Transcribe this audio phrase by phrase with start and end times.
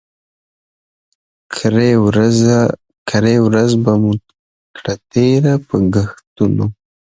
[3.09, 4.11] کرۍ ورځ به مو
[4.75, 6.65] کړه تېره په ګښتونو